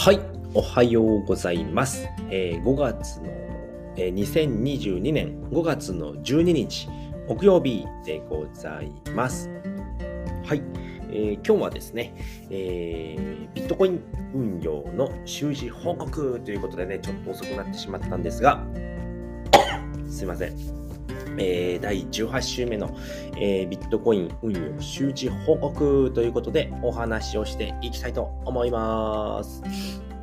[0.00, 0.20] はい、
[0.54, 2.08] おはようございます。
[2.30, 3.26] えー、5月の、
[3.96, 6.88] えー、2022年5月の12日、
[7.26, 9.50] 木曜日でございます。
[10.44, 10.62] はい、
[11.10, 12.14] えー、今日はですね、
[12.48, 14.00] えー、ビットコイン
[14.32, 18.64] 運用の収支報告ということでね、ちょっと遅くなってしまったんですが、
[20.08, 20.87] すいません。
[21.38, 22.96] え、第18週目の、
[23.36, 29.62] え、ビットコイン運用周知報告ということでお話をしていきたいと思います。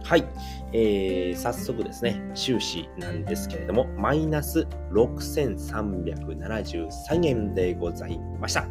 [0.06, 0.26] はい、
[0.72, 8.68] えー、早速ですね、収支なんですけれども、マイナス6373円でございました。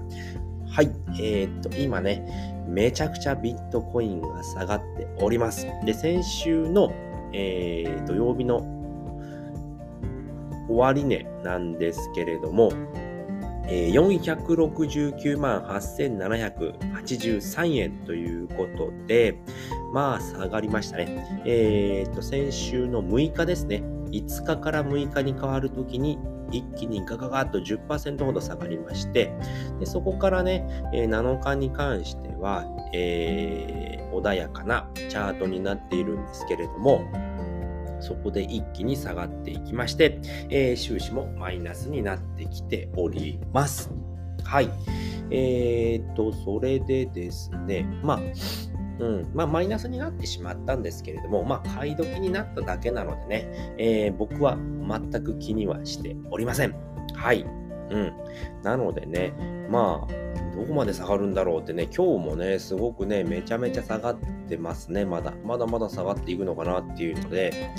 [0.69, 5.67] はい、えー、っと、今ね、めちゃくちゃビットコインが下がっております。
[5.85, 6.93] で、先週の、
[7.33, 8.61] えー、土曜日の
[10.69, 12.71] 終値なんですけれども、
[13.67, 19.41] え469万8783円ということで、
[19.93, 21.43] まあ下がりましたね。
[21.47, 23.83] えっ、と、先週の6日ですね。
[24.11, 26.19] 5日から6日に変わるときに、
[26.51, 29.33] 一気にガガガッと10%ほど下がりまして、
[29.81, 37.03] でそこからね、え7日に関しては、えー、穏やかなチャートになっているんですけれども、
[38.01, 43.91] そこで一気に下がっていきまして、えー、収支もマイナスになってきております。
[44.45, 44.71] はい。
[45.31, 48.21] えー、っと、それでですね、まあ、
[48.99, 56.75] うん、まあ、マイナスになってしまったんですけれども、まあ、買い時になっただけなのでね、えー、僕は全く気にはしておりません。
[57.15, 57.45] はい。
[57.91, 58.13] うん。
[58.63, 59.33] なのでね、
[59.71, 60.24] まあ、
[60.55, 64.17] どこまで下がるんだろうってね、今日もね、すごくね、めちゃめちゃ下がっ
[64.49, 65.33] てますね、まだ。
[65.45, 67.71] まだまだ下がっていくのかなっていうので、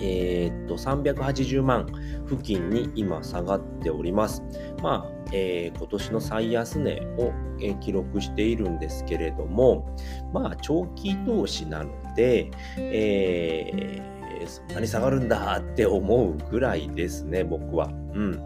[0.00, 1.86] えー、っと、380万
[2.26, 4.42] 付近に今下がっております。
[4.82, 9.94] まあ、えー、今年の最安値を、え、記録しているんですけれども、
[10.32, 17.88] まあ、長期投資なので、えー、そんなに下がるんだって思うぐらいですね、僕は。
[18.14, 18.42] うん。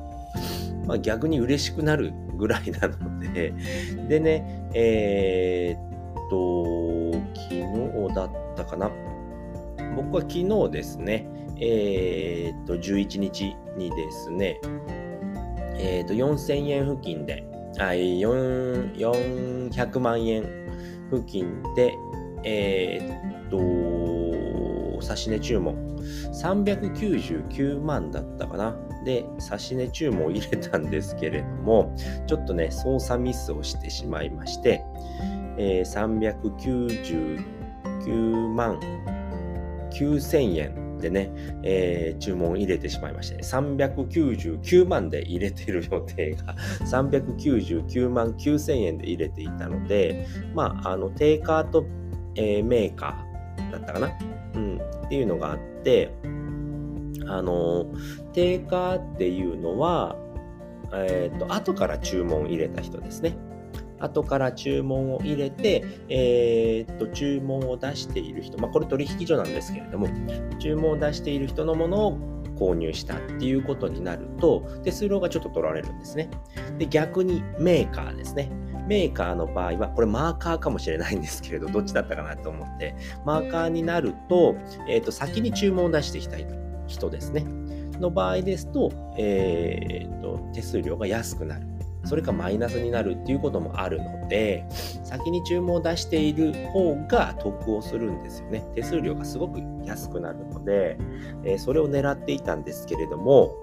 [0.86, 3.54] まあ、逆に嬉しくなるぐらいなので、
[4.08, 5.80] でね、えー、っ
[6.30, 7.54] と、昨
[8.08, 8.90] 日だったかな。
[9.96, 11.28] 僕は昨日ですね、
[11.60, 14.58] えー、っと、11日にですね、
[15.76, 17.44] えー、っと、4000円付近で、
[17.78, 20.44] あ400万円
[21.10, 21.94] 付近で、
[22.44, 23.58] えー、っと、
[25.04, 25.76] 差し値注文、
[26.32, 28.76] 399万だったかな。
[29.04, 31.94] で、差し値注文を入れたんですけれども、
[32.26, 34.82] ちょっとね、操作ミスをしてしまいまして、
[35.58, 36.24] えー、
[37.84, 38.80] 399万
[39.92, 41.30] 9000円でね、
[41.62, 46.54] えー、注文入れてしまいまして、399万で入れてる予定が
[46.90, 51.84] 399万9000円で入れていたので、まあ、あの、テイカート、
[52.36, 54.08] えー、メーカーだったかな。
[54.54, 56.12] うん、っていうのがあって、
[57.26, 57.86] あの、
[58.32, 60.16] 定価っていうのは、
[60.92, 63.36] え、ー、と、後から注文を入れた人ですね。
[64.00, 70.08] 後から注文を入れて、えー、っと、注文を出している人、まあ、これ取引所なんですけれども、
[70.58, 72.18] 注文を出している人のものを
[72.56, 76.28] 購入したっていうことになると、手数料がちょっと取られるんですね。
[76.78, 78.50] で、逆にメーカーですね。
[78.86, 84.56] メーカーの場合は、これマーカーかもしれないんですけれど、どっちだったかなと思って、マーカーになると、
[84.88, 86.46] えー、っと、先に注文を出していきたい
[86.86, 87.44] 人ですね。
[88.00, 91.66] の場合ですと、えー、っと、手数料が安くなる。
[92.04, 94.66] それかマイナスになるっていうこともあるので、
[95.02, 98.62] 先に注文を出している方が得をするんですよね。
[98.74, 100.98] 手数料がすごく安くなるので、
[101.44, 103.54] えー、それを狙っていたんですけれども、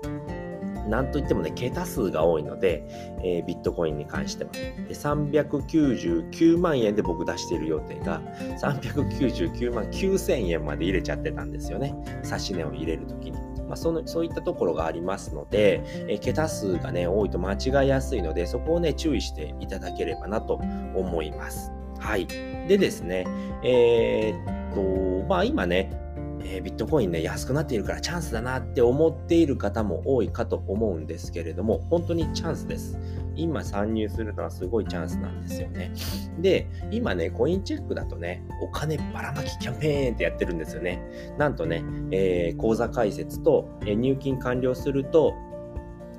[0.87, 2.83] なんといってもね、桁数が多いので、
[3.23, 4.51] えー、ビットコインに関しては。
[4.51, 8.21] で399万円で僕出している予定が、
[8.61, 11.95] 399万9000円まで入れちゃってたんですよね。
[12.23, 13.39] 指値を入れるときに。
[13.67, 20.55] まあ、そのそういったところがありますので、え桁数がね、多いと間違いやすいので、そこをね、注意していただければなと
[20.93, 21.71] 思います。
[21.97, 22.27] はい。
[22.67, 23.25] でですね、
[23.63, 25.89] えー、っと、まあ今ね、
[26.51, 32.97] えー、ビットコインね、安くなっているからチャンスだなって思っている方も多いかと思うんですけれども、本当にチャンスです。
[33.37, 35.93] 今参入するのはすごいチャンスなんですよね。
[36.39, 41.01] で、今ね、コインチェックだとね、お金ばらまきキャンペーンってやってるんですよね。
[41.37, 45.33] なんとね、えー、口座開設と、えー、入金完了すると、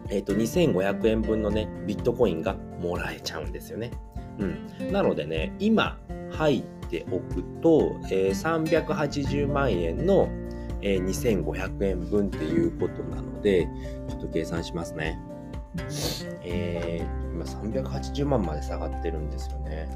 [0.08, 3.92] えっ、と、2500円分のね、ビットコインがもらえちゃうんですよね。
[4.38, 4.92] うん。
[4.92, 5.98] なのでね、今
[6.30, 10.28] 入っておくと、えー、380万円の、
[10.82, 13.66] えー、2500円分っていうことなので、
[14.08, 15.18] ちょっと計算しますね。
[16.44, 19.88] えー、今380万まで下がってるんですよね。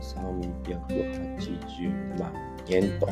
[0.00, 2.32] 380万
[2.68, 3.06] 円と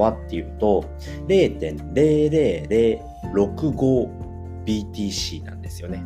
[0.00, 0.84] はっていうと
[1.26, 4.25] 0.00065
[4.66, 5.98] BTC なんですよね。
[5.98, 6.02] う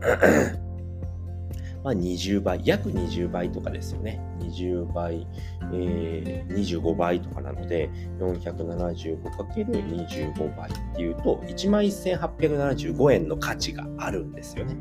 [1.84, 4.22] まあ、20倍、約20倍とかですよね。
[4.40, 5.28] 20倍、
[5.74, 14.78] えー、25倍とかなので、475×25 倍っていうと、11,875円の価値があるんですよね。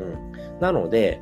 [0.00, 0.31] うん。
[0.62, 1.20] なので、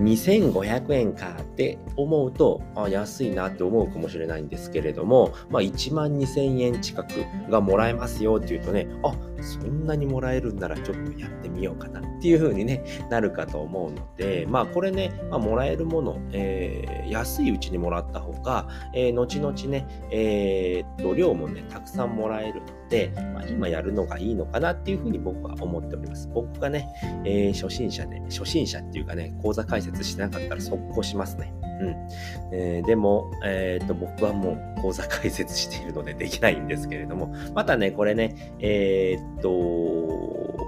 [0.00, 7.10] 2500円かって思うとあ安いなって思うかもしれないんですけれども、まあ、1万2000円近く
[7.50, 26.28] がもらえますよっていうとねあそんなにもらえるんならちょっとやってみようかなっていう風に、ね、なるかと思うのでまあこれね、まあ、もらえるもの、えー、安いうちにもらった方が、えー、後々ね、えー、っと量もねたくさんもらえるので、まあ、今やるのがいいのかなっていう風に僕は思っております。
[26.32, 26.88] 僕がね、
[27.24, 31.52] えー、初心者で初心者っていうかね講座解説してなかったら速攻しますね。
[31.82, 32.08] うん。
[32.52, 40.61] えー、でも、えーと、僕はもう講座解説しているのでできないんですけれども、またね、これね、えー、っと、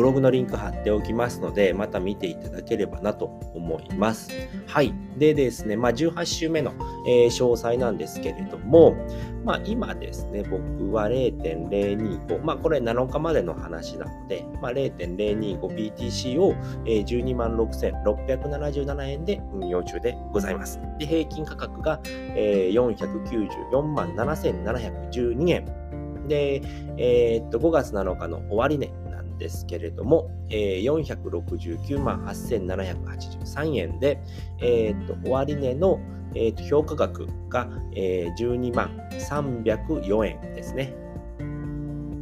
[0.00, 4.30] ブログのリンク貼っておきますので、また見ていただければなと思います。
[4.66, 4.94] はい。
[5.18, 6.72] でですね、まあ、18週目の、
[7.06, 8.96] えー、詳細なんですけれども、
[9.44, 16.54] まあ、今ですね、僕は0.025、まあ、これ7日までの話なので、まあ、0.025BTC を、
[16.86, 20.80] えー、12万6677円で運用中でございます。
[20.98, 25.66] で、平均価格が、えー、494万7712円。
[26.26, 26.62] で、
[26.96, 28.90] えー、っと、5月7日の終値
[29.40, 34.22] ですけれども、えー、469万8783円で、
[34.60, 35.98] えー、と終値の、
[36.34, 40.94] えー、と評価額が、えー、12万304円ですね。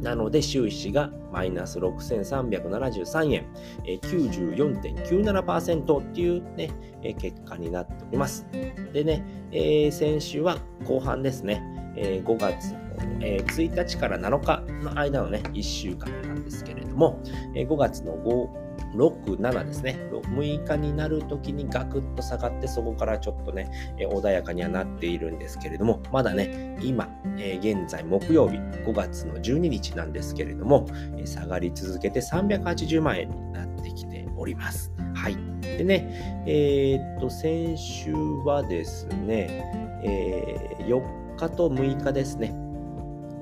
[0.01, 3.45] なので収支がマイナス6373円、
[3.85, 6.71] えー、94.97%っていうね、
[7.03, 8.47] えー、結果になっております。
[8.93, 11.61] でね、えー、先週は後半ですね、
[11.97, 12.73] えー、5月
[13.21, 17.21] えー、1日から7日の間のね、1週間なんですけれども、
[17.55, 30.87] えー、5月の5、6、7ですね、6日になるときにガクッと下がって、そこからちょっとね、えー、穏やかにはなっているんですけれども、まだね、今、えー、現在木曜日、5月の12日なんですけれども、
[31.17, 34.91] えー、下がり続けて380万円になってきております。
[35.13, 35.37] はい。
[35.61, 42.53] でね、えー、っと、先週はですね、え、4日と6日ですね、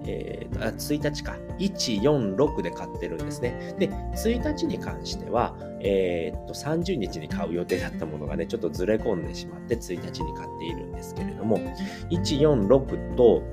[0.08, 3.76] えー、1日か、146で買ってるんですね。
[3.78, 11.60] で、1日に関しては、えー、っと、30日に買う予定だったものがね、ちょっとずれ込んでしまって、1日に買っているんですけれども、
[12.10, 13.44] 146と、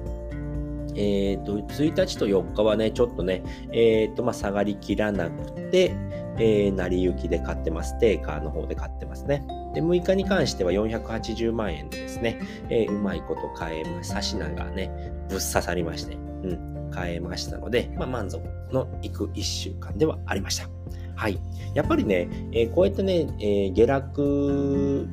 [0.96, 3.42] えー、っと、1日と4日はね、ちょっとね、
[3.72, 5.94] えー、っと、まあ、下がりきらなくて、
[6.36, 7.98] えー、成り行きで買ってます。
[7.98, 9.44] テーカーの方で買ってますね。
[9.74, 14.90] で、6日に関しては480万円でですね、えー、うまいこと買えまし、差し名がね、
[15.28, 20.68] ぶっ刺さりまして、うん、変えましたので、まあ、満足のいく1週間ではありました。
[21.16, 21.40] はい。
[21.74, 25.08] やっぱりね、えー、こうやってね、えー、下落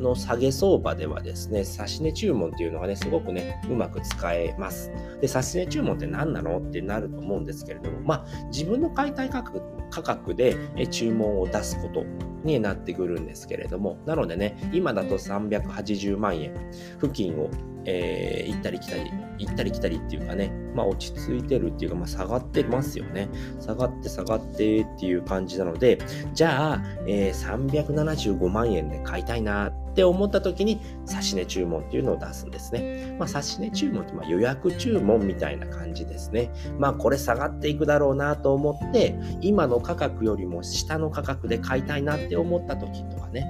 [0.00, 4.90] の下げ相場ではですね、指値注文っていうのがね、すごくね、うまく使えます。
[5.20, 10.56] で、指値注文って何なのってなると思うんですけれども、まあ、自分の買いたい価格価格で
[10.90, 12.04] 注文を出すこと
[12.42, 16.52] になってくるんですけれども、なのでね、今だと380万円
[16.98, 17.48] 付近を
[17.86, 23.28] えー、行ったり来たり、行ったり来たりっていうかね、まあ落ち着いてるっていうか、まあ下がってますよね。
[23.60, 25.98] 下がって下がってっていう感じなので、
[26.32, 33.16] じゃあ、えー、375万円で買いたいなって思った時に、指値注文っていうのを出すんですね。
[33.18, 36.50] まあ指値注文ってま予約注文みたいな感じですね。
[36.78, 43.46] まあこれ下がっていくだろうなと思って、今の価格よりも下の価格で買いたいなって思った時とかね、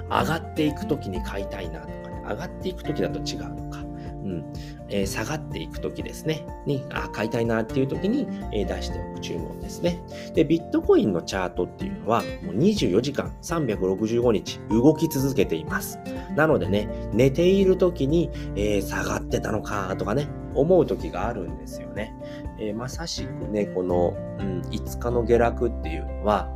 [0.00, 3.83] うん、上がっていく時に買いたいなとかね、上がっていく時だと違うのか。
[4.24, 4.52] うん
[4.88, 10.00] えー、下がっていくときですね、に、あ、買いたいなっていうときに、えー、出しておく注文ですね。
[10.34, 15.98] で、ビットコインのチャートっていうのは、もう24時間365日動き続けています。
[16.36, 22.14] なのでね、寝ているときに、えー、下がってたのかとかね、思う時があるんですよね。
[22.58, 26.48] えまさしくね、この、うん、5日の下落っていうのは、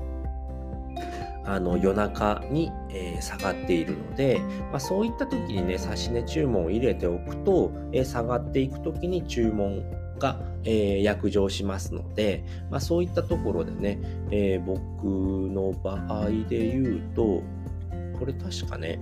[1.49, 4.39] あの夜中に、えー、下がっているので、
[4.71, 9.83] まあ、そういった時にね、指値注文を入れておくと、えー、下がっていく時に注文
[10.19, 13.99] が、えー、約定しますので、まあ、そういったところでね、
[14.31, 17.43] え僕の場合で言うと、
[18.19, 19.01] これ確かね、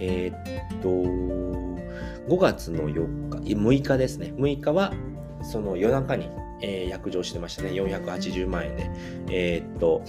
[0.00, 4.34] えっと、5月の4日、6日ですね。
[4.36, 4.92] 6日は、
[5.42, 6.28] その夜中に、
[6.60, 7.70] えー、約定してましたね。
[7.70, 8.90] 480万円で。
[9.30, 10.02] え、っと、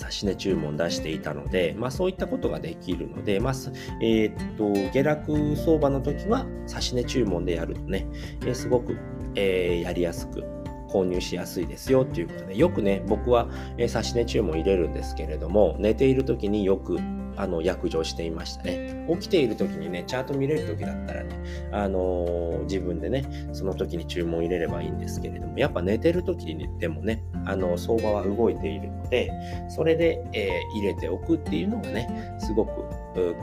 [0.00, 3.54] 指値注文出していたので、まあ、そういったことができるので、まあ
[4.00, 8.06] えー、っと下落相場の時は指値注文でやるとね、
[8.42, 8.96] えー、すごく、
[9.34, 10.44] えー、やりやすく
[10.88, 16.98] 購入しやすいですよということで、よくね、僕は、えー、指値注文入れるんですけれども、寝ている時によく
[17.38, 19.06] あの約定していましたね。
[19.08, 21.34] 起きている時にね、チャート見れる時だったらね、
[21.72, 29.30] あのー、自分でね、その時に注文入れればいいんですけれども、やっぱ寝てる時にでもね、あの相場は動いているので、
[29.68, 32.72] それで、えー、入れておくっていうのがね、すごく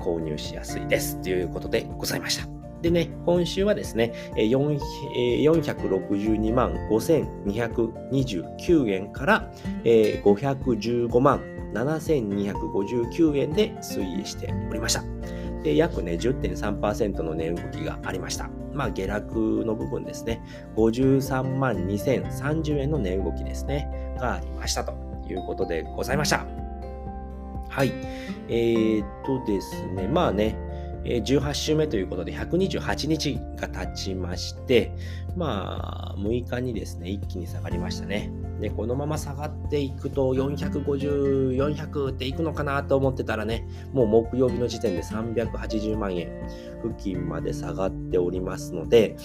[0.03, 2.45] 購入しやすいですということでございました。
[2.81, 9.51] でね、今週はですね、462万5229円から
[9.83, 15.03] 515万7259円で推移しておりました。
[15.63, 18.49] で、約ね、10.3%の値動きがありました。
[18.73, 20.41] まあ、下落の部分ですね。
[20.75, 24.15] 53万2030円の値動きですね。
[24.19, 24.93] がありましたと
[25.29, 26.45] いうことでございました。
[27.69, 27.91] はい。
[28.47, 30.57] えー、っとですね、まあね、
[31.03, 34.91] 18週目ということで128日が経ちまして、
[35.35, 38.31] まあ、6日にですね、一気に下がりましたね。
[38.59, 46.29] で、このまま下がっていくと450、400っていくのかなと思ってたらね、もう木曜日の時点で380万円
[46.83, 49.17] 付近まで下がっておりますので、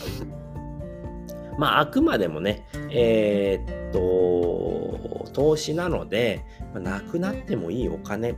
[1.59, 6.45] まあ、あくまでもね、えー、っと、投資なので、
[6.75, 8.35] ま、なくなってもいいお金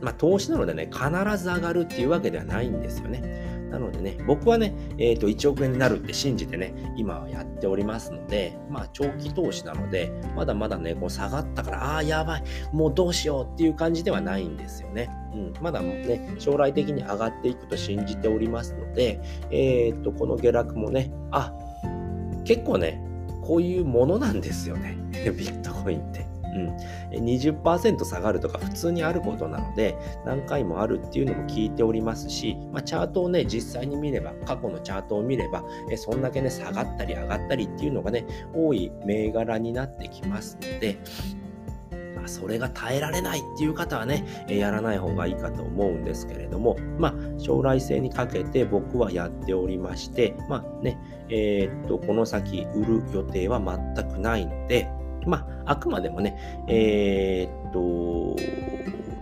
[0.00, 3.49] まあ、投資なのでね、必ず上がるっていうわけではないんですよね。
[3.70, 15.08] なのでね、僕はね、えっ、ー、と、1億円になるって信じてね、今はやっておりますので、まあ、長期投資なので、まだまだね、こう下がったから、ああ、やばい、もうどうしようっていう感じではないんですよね。
[15.32, 21.52] うん、まだね、将来的に上がっていくと信じておりますので、えっ、ー、と、この下落もね、あ、
[22.44, 23.00] 結構ね、
[23.42, 26.29] こういうものなんですよね、 ビットコインって。
[26.54, 26.76] うん、
[27.24, 40.98] 20%下がるとか普通にあることなので何回もあるっていうのも聞いておりますし、まあ、チャートをね実際に見れば過去のチャートを見ればえそんだけね下がったり上がったりっていうのがね多い銘柄になってきますので
[42.20, 54.88] ま、それが耐えられないっていう方はね、えやらない方がいいかと思うんですけれども、まあ、将来性にかけて僕はやっておりまして、まあね、えー、っと、この先売る予定は全くないので、
[55.26, 56.36] まあ、あくまでもね、
[56.68, 58.36] えー、っと、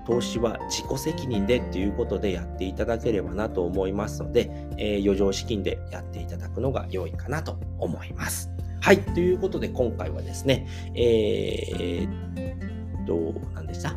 [0.06, 8.50] 投資は自己責任でということでやっていただければなと思いますので、えー、余剰資金でやっていただくのが良いかなと思います。
[8.80, 9.00] はい。
[9.00, 13.94] ということで、今回はですね、えー、っと、何でした？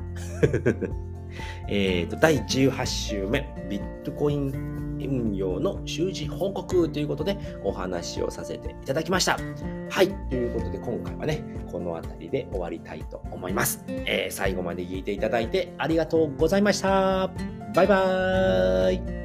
[1.71, 9.39] えっと、第18週目、ビットコイン運用の習字報告ということでお話をさせていただきました。
[9.89, 10.09] はい。
[10.29, 13.83] ということで今回はね、この辺りで終わりたいと思います。
[13.87, 17.31] えー、最後まで聞いていただいてありがとうございました。
[17.73, 19.21] バイバーイ。